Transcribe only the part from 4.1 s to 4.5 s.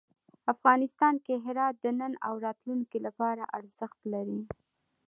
لري.